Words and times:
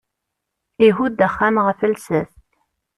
Ihudd 0.87 1.19
axxam 1.27 1.55
ɣef 1.65 1.79
llsas. 1.91 2.31